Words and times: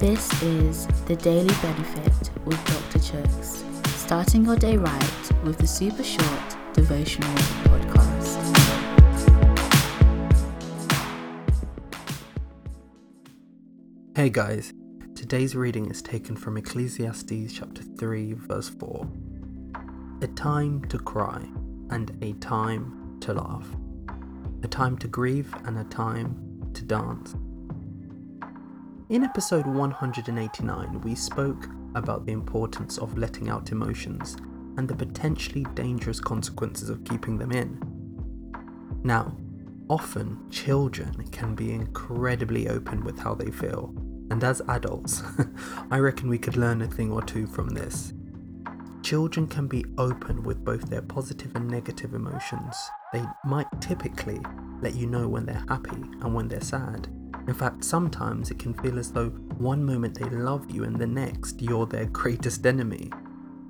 This 0.00 0.42
is 0.42 0.86
the 1.04 1.14
Daily 1.14 1.54
Benefit 1.60 2.30
with 2.46 2.56
Dr. 2.64 2.98
Chuks, 3.00 3.86
starting 3.86 4.46
your 4.46 4.56
day 4.56 4.78
right 4.78 5.30
with 5.44 5.58
the 5.58 5.66
super 5.66 6.02
short 6.02 6.56
devotional 6.72 7.28
podcast. 7.64 8.38
Hey 14.16 14.30
guys, 14.30 14.72
today's 15.14 15.54
reading 15.54 15.90
is 15.90 16.00
taken 16.00 16.34
from 16.34 16.56
Ecclesiastes 16.56 17.52
chapter 17.52 17.82
3, 17.82 18.32
verse 18.32 18.70
4. 18.70 19.06
A 20.22 20.26
time 20.28 20.82
to 20.86 20.98
cry 20.98 21.46
and 21.90 22.16
a 22.22 22.32
time 22.40 23.18
to 23.20 23.34
laugh, 23.34 23.68
a 24.62 24.66
time 24.66 24.96
to 24.96 25.08
grieve 25.08 25.54
and 25.66 25.78
a 25.78 25.84
time 25.84 26.70
to 26.72 26.84
dance. 26.84 27.34
In 29.10 29.24
episode 29.24 29.66
189, 29.66 31.00
we 31.00 31.16
spoke 31.16 31.66
about 31.96 32.24
the 32.24 32.32
importance 32.32 32.96
of 32.96 33.18
letting 33.18 33.48
out 33.48 33.72
emotions 33.72 34.36
and 34.76 34.86
the 34.86 34.94
potentially 34.94 35.66
dangerous 35.74 36.20
consequences 36.20 36.88
of 36.88 37.02
keeping 37.02 37.36
them 37.36 37.50
in. 37.50 37.80
Now, 39.02 39.36
often 39.88 40.48
children 40.48 41.24
can 41.32 41.56
be 41.56 41.72
incredibly 41.72 42.68
open 42.68 43.02
with 43.02 43.18
how 43.18 43.34
they 43.34 43.50
feel, 43.50 43.92
and 44.30 44.44
as 44.44 44.62
adults, 44.68 45.24
I 45.90 45.98
reckon 45.98 46.28
we 46.28 46.38
could 46.38 46.56
learn 46.56 46.80
a 46.80 46.86
thing 46.86 47.10
or 47.10 47.20
two 47.20 47.48
from 47.48 47.70
this. 47.70 48.12
Children 49.02 49.48
can 49.48 49.66
be 49.66 49.84
open 49.98 50.44
with 50.44 50.64
both 50.64 50.82
their 50.82 51.02
positive 51.02 51.56
and 51.56 51.66
negative 51.66 52.14
emotions. 52.14 52.76
They 53.12 53.24
might 53.44 53.66
typically 53.80 54.40
let 54.80 54.94
you 54.94 55.08
know 55.08 55.26
when 55.26 55.46
they're 55.46 55.64
happy 55.68 56.00
and 56.20 56.32
when 56.32 56.46
they're 56.46 56.60
sad 56.60 57.08
in 57.46 57.54
fact, 57.54 57.84
sometimes 57.84 58.50
it 58.50 58.58
can 58.58 58.74
feel 58.74 58.98
as 58.98 59.12
though 59.12 59.30
one 59.58 59.84
moment 59.84 60.18
they 60.18 60.28
love 60.30 60.70
you 60.70 60.84
and 60.84 60.96
the 60.96 61.06
next 61.06 61.60
you're 61.62 61.86
their 61.86 62.04
greatest 62.12 62.66
enemy. 62.66 63.10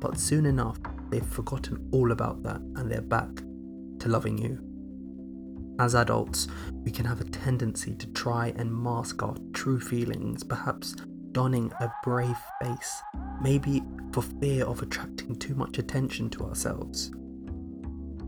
But 0.00 0.18
soon 0.18 0.46
enough, 0.46 0.78
they've 1.10 1.24
forgotten 1.24 1.88
all 1.92 2.12
about 2.12 2.42
that 2.44 2.60
and 2.76 2.90
they're 2.90 3.00
back 3.00 3.28
to 4.00 4.08
loving 4.08 4.38
you. 4.38 4.64
As 5.80 5.94
adults, 5.94 6.48
we 6.84 6.90
can 6.90 7.04
have 7.04 7.20
a 7.20 7.24
tendency 7.24 7.94
to 7.94 8.06
try 8.08 8.52
and 8.56 8.72
mask 8.72 9.22
our 9.22 9.36
true 9.52 9.78
feelings, 9.78 10.42
perhaps 10.42 10.96
donning 11.32 11.72
a 11.80 11.92
brave 12.02 12.38
face, 12.60 13.00
maybe 13.40 13.82
for 14.12 14.22
fear 14.22 14.64
of 14.64 14.82
attracting 14.82 15.36
too 15.36 15.54
much 15.54 15.78
attention 15.78 16.30
to 16.30 16.44
ourselves. 16.44 17.12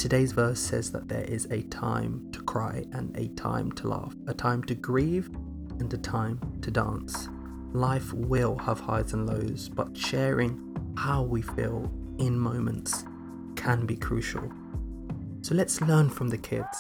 Today's 0.01 0.33
verse 0.33 0.59
says 0.59 0.91
that 0.93 1.09
there 1.09 1.25
is 1.25 1.45
a 1.51 1.61
time 1.65 2.27
to 2.33 2.41
cry 2.41 2.87
and 2.93 3.15
a 3.19 3.29
time 3.35 3.71
to 3.73 3.89
laugh, 3.89 4.15
a 4.29 4.33
time 4.33 4.63
to 4.63 4.75
grieve 4.75 5.29
and 5.79 5.93
a 5.93 5.99
time 5.99 6.41
to 6.63 6.71
dance. 6.71 7.29
Life 7.75 8.11
will 8.15 8.57
have 8.57 8.81
highs 8.81 9.13
and 9.13 9.29
lows, 9.29 9.69
but 9.69 9.95
sharing 9.95 10.95
how 10.97 11.23
we 11.25 11.43
feel 11.43 11.93
in 12.17 12.39
moments 12.39 13.05
can 13.57 13.85
be 13.85 13.95
crucial. 13.95 14.51
So 15.43 15.55
let's 15.55 15.83
learn 15.83 16.09
from 16.09 16.29
the 16.29 16.39
kids. 16.39 16.79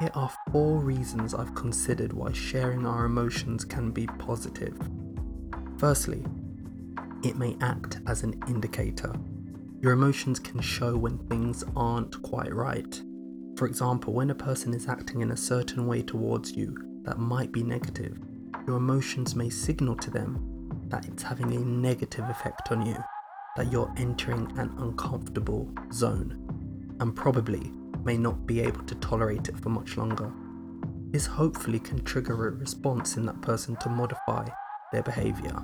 Here 0.00 0.10
are 0.14 0.32
four 0.50 0.78
reasons 0.78 1.34
I've 1.34 1.54
considered 1.54 2.14
why 2.14 2.32
sharing 2.32 2.86
our 2.86 3.04
emotions 3.04 3.62
can 3.62 3.90
be 3.90 4.06
positive. 4.06 4.78
Firstly, 5.76 6.24
it 7.22 7.36
may 7.36 7.58
act 7.60 7.98
as 8.06 8.22
an 8.22 8.42
indicator. 8.48 9.12
Your 9.80 9.92
emotions 9.92 10.40
can 10.40 10.60
show 10.60 10.96
when 10.96 11.18
things 11.18 11.62
aren't 11.76 12.20
quite 12.22 12.52
right. 12.52 13.00
For 13.56 13.66
example, 13.66 14.12
when 14.12 14.30
a 14.30 14.34
person 14.34 14.74
is 14.74 14.88
acting 14.88 15.20
in 15.20 15.30
a 15.30 15.36
certain 15.36 15.86
way 15.86 16.02
towards 16.02 16.52
you 16.52 16.76
that 17.04 17.18
might 17.18 17.52
be 17.52 17.62
negative, 17.62 18.18
your 18.66 18.78
emotions 18.78 19.36
may 19.36 19.48
signal 19.48 19.94
to 19.96 20.10
them 20.10 20.84
that 20.88 21.06
it's 21.06 21.22
having 21.22 21.54
a 21.54 21.60
negative 21.60 22.28
effect 22.28 22.72
on 22.72 22.84
you, 22.84 22.96
that 23.56 23.70
you're 23.70 23.92
entering 23.96 24.50
an 24.58 24.74
uncomfortable 24.78 25.72
zone, 25.92 26.96
and 26.98 27.14
probably 27.14 27.70
may 28.04 28.16
not 28.16 28.46
be 28.46 28.60
able 28.60 28.82
to 28.82 28.96
tolerate 28.96 29.48
it 29.48 29.60
for 29.60 29.68
much 29.68 29.96
longer. 29.96 30.32
This 31.10 31.26
hopefully 31.26 31.78
can 31.78 32.02
trigger 32.02 32.48
a 32.48 32.50
response 32.50 33.16
in 33.16 33.26
that 33.26 33.40
person 33.42 33.76
to 33.76 33.88
modify 33.88 34.48
their 34.92 35.04
behavior. 35.04 35.56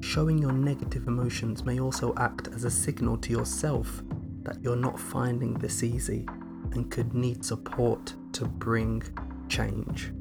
Showing 0.00 0.38
your 0.38 0.52
negative 0.52 1.08
emotions 1.08 1.64
may 1.64 1.80
also 1.80 2.14
act 2.16 2.48
as 2.48 2.64
a 2.64 2.70
signal 2.70 3.16
to 3.18 3.32
yourself 3.32 4.02
that 4.42 4.62
you're 4.62 4.76
not 4.76 5.00
finding 5.00 5.54
this 5.54 5.82
easy 5.82 6.26
and 6.72 6.90
could 6.90 7.14
need 7.14 7.44
support 7.44 8.14
to 8.32 8.44
bring 8.44 9.02
change. 9.48 10.12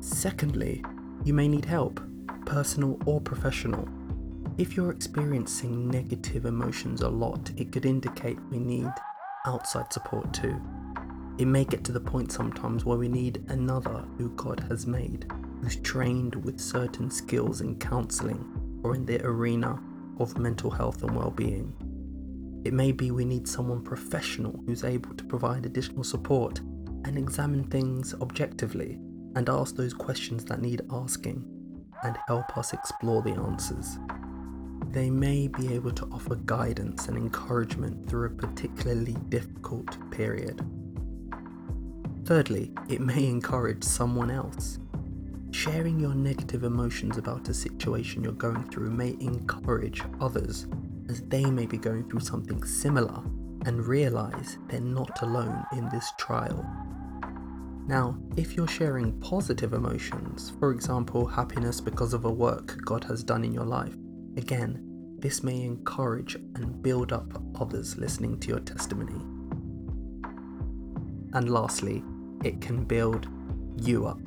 Secondly, 0.00 0.84
you 1.24 1.32
may 1.32 1.48
need 1.48 1.64
help, 1.64 2.00
personal 2.44 2.98
or 3.06 3.20
professional. 3.20 3.88
If 4.58 4.76
you're 4.76 4.90
experiencing 4.90 5.88
negative 5.88 6.44
emotions 6.44 7.00
a 7.00 7.08
lot, 7.08 7.50
it 7.56 7.72
could 7.72 7.86
indicate 7.86 8.38
we 8.50 8.58
need 8.58 8.92
outside 9.46 9.92
support 9.92 10.32
too. 10.34 10.60
It 11.38 11.46
may 11.46 11.64
get 11.64 11.84
to 11.84 11.92
the 11.92 12.00
point 12.00 12.30
sometimes 12.30 12.84
where 12.84 12.98
we 12.98 13.08
need 13.08 13.44
another 13.48 14.04
who 14.18 14.28
God 14.30 14.60
has 14.68 14.86
made, 14.86 15.26
who's 15.62 15.76
trained 15.76 16.34
with 16.44 16.60
certain 16.60 17.10
skills 17.10 17.60
in 17.60 17.78
counseling 17.78 18.61
or 18.82 18.94
in 18.94 19.06
the 19.06 19.24
arena 19.24 19.80
of 20.18 20.38
mental 20.38 20.70
health 20.70 21.02
and 21.02 21.16
well-being. 21.16 21.72
It 22.64 22.72
may 22.72 22.92
be 22.92 23.10
we 23.10 23.24
need 23.24 23.48
someone 23.48 23.82
professional 23.82 24.62
who's 24.66 24.84
able 24.84 25.14
to 25.14 25.24
provide 25.24 25.66
additional 25.66 26.04
support 26.04 26.60
and 27.04 27.18
examine 27.18 27.64
things 27.64 28.14
objectively 28.20 28.98
and 29.34 29.48
ask 29.48 29.74
those 29.74 29.94
questions 29.94 30.44
that 30.44 30.60
need 30.60 30.82
asking 30.90 31.44
and 32.04 32.16
help 32.26 32.56
us 32.56 32.72
explore 32.72 33.22
the 33.22 33.32
answers. 33.32 33.98
They 34.90 35.10
may 35.10 35.48
be 35.48 35.72
able 35.74 35.92
to 35.92 36.06
offer 36.12 36.34
guidance 36.34 37.08
and 37.08 37.16
encouragement 37.16 38.08
through 38.08 38.26
a 38.26 38.30
particularly 38.30 39.16
difficult 39.28 39.96
period. 40.10 40.60
Thirdly, 42.24 42.72
it 42.88 43.00
may 43.00 43.26
encourage 43.26 43.82
someone 43.82 44.30
else 44.30 44.78
Sharing 45.52 46.00
your 46.00 46.14
negative 46.14 46.64
emotions 46.64 47.18
about 47.18 47.48
a 47.48 47.54
situation 47.54 48.24
you're 48.24 48.32
going 48.32 48.64
through 48.70 48.90
may 48.90 49.10
encourage 49.20 50.02
others 50.18 50.66
as 51.10 51.20
they 51.22 51.44
may 51.44 51.66
be 51.66 51.76
going 51.76 52.08
through 52.08 52.20
something 52.20 52.64
similar 52.64 53.22
and 53.66 53.86
realize 53.86 54.58
they're 54.68 54.80
not 54.80 55.20
alone 55.20 55.62
in 55.72 55.88
this 55.90 56.10
trial. 56.18 56.66
Now, 57.86 58.18
if 58.36 58.56
you're 58.56 58.66
sharing 58.66 59.20
positive 59.20 59.74
emotions, 59.74 60.52
for 60.58 60.72
example, 60.72 61.26
happiness 61.26 61.82
because 61.82 62.14
of 62.14 62.24
a 62.24 62.30
work 62.30 62.78
God 62.84 63.04
has 63.04 63.22
done 63.22 63.44
in 63.44 63.52
your 63.52 63.66
life, 63.66 63.94
again, 64.38 64.80
this 65.18 65.44
may 65.44 65.62
encourage 65.62 66.34
and 66.34 66.82
build 66.82 67.12
up 67.12 67.30
others 67.60 67.98
listening 67.98 68.40
to 68.40 68.48
your 68.48 68.60
testimony. 68.60 69.20
And 71.34 71.50
lastly, 71.50 72.02
it 72.42 72.60
can 72.62 72.84
build 72.84 73.28
you 73.76 74.06
up 74.06 74.18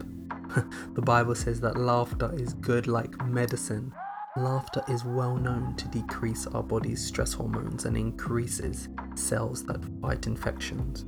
the 0.93 1.01
Bible 1.01 1.35
says 1.35 1.59
that 1.61 1.77
laughter 1.77 2.31
is 2.35 2.53
good 2.53 2.88
like 2.88 3.25
medicine. 3.25 3.93
Laughter 4.38 4.83
is 4.88 5.03
well 5.03 5.35
known 5.35 5.75
to 5.75 5.88
decrease 5.89 6.47
our 6.47 6.63
body's 6.63 7.05
stress 7.05 7.33
hormones 7.33 7.85
and 7.85 7.97
increases 7.97 8.89
cells 9.16 9.66
that 9.66 9.83
fight 10.01 10.27
infections. 10.27 11.05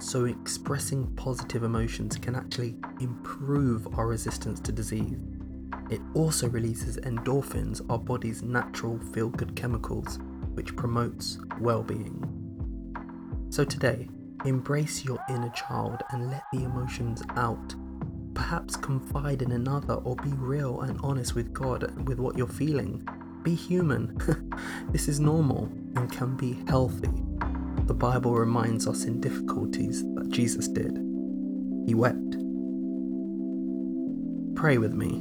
So, 0.00 0.24
expressing 0.24 1.06
positive 1.14 1.62
emotions 1.62 2.16
can 2.16 2.34
actually 2.34 2.76
improve 3.00 3.86
our 3.96 4.08
resistance 4.08 4.58
to 4.60 4.72
disease. 4.72 5.18
It 5.90 6.00
also 6.14 6.48
releases 6.48 6.96
endorphins, 6.98 7.80
our 7.88 7.98
body's 7.98 8.42
natural 8.42 8.98
feel 9.12 9.28
good 9.28 9.54
chemicals, 9.54 10.18
which 10.54 10.74
promotes 10.74 11.38
well 11.60 11.82
being. 11.82 12.24
So, 13.50 13.64
today, 13.64 14.08
embrace 14.44 15.04
your 15.04 15.20
inner 15.28 15.50
child 15.50 16.02
and 16.10 16.30
let 16.30 16.42
the 16.52 16.64
emotions 16.64 17.22
out 17.36 17.76
Perhaps 18.34 18.76
confide 18.76 19.42
in 19.42 19.52
another 19.52 19.94
or 19.94 20.16
be 20.16 20.30
real 20.30 20.80
and 20.82 20.98
honest 21.02 21.34
with 21.34 21.52
God 21.52 22.06
with 22.06 22.18
what 22.18 22.36
you're 22.36 22.46
feeling. 22.46 23.06
Be 23.42 23.54
human. 23.54 24.16
this 24.90 25.08
is 25.08 25.20
normal 25.20 25.70
and 25.96 26.10
can 26.10 26.36
be 26.36 26.62
healthy. 26.68 27.10
The 27.86 27.94
Bible 27.94 28.34
reminds 28.34 28.86
us 28.86 29.04
in 29.04 29.20
difficulties 29.20 30.02
that 30.14 30.30
Jesus 30.30 30.68
did. 30.68 30.96
He 31.86 31.94
wept. 31.94 32.36
Pray 34.54 34.78
with 34.78 34.94
me. 34.94 35.20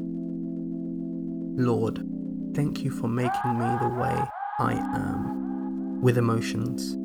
Lord, 1.61 2.07
thank 2.55 2.83
you 2.83 2.91
for 2.91 3.07
making 3.07 3.57
me 3.57 3.65
the 3.81 3.89
way 3.89 4.23
I 4.59 4.73
am, 4.73 6.01
with 6.01 6.17
emotions. 6.17 6.97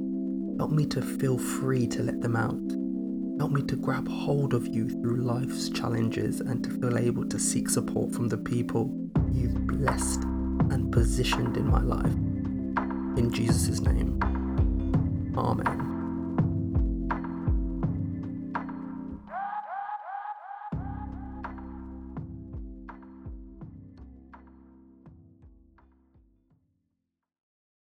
Help 0.58 0.70
me 0.70 0.86
to 0.86 1.02
feel 1.02 1.38
free 1.38 1.86
to 1.88 2.02
let 2.02 2.20
them 2.20 2.36
out 2.36 2.85
Help 3.38 3.50
me 3.52 3.62
to 3.62 3.76
grab 3.76 4.08
hold 4.08 4.54
of 4.54 4.66
you 4.66 4.88
through 4.88 5.16
life's 5.16 5.68
challenges 5.68 6.40
and 6.40 6.64
to 6.64 6.70
feel 6.70 6.96
able 6.96 7.28
to 7.28 7.38
seek 7.38 7.68
support 7.68 8.12
from 8.12 8.28
the 8.28 8.38
people 8.38 8.90
you've 9.30 9.66
blessed 9.66 10.22
and 10.70 10.90
positioned 10.90 11.56
in 11.56 11.66
my 11.66 11.82
life. 11.82 12.14
In 13.18 13.30
Jesus' 13.30 13.80
name, 13.80 14.18
Amen. 15.36 15.95